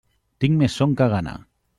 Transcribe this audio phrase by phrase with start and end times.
[0.45, 1.35] Tinc més son que gana.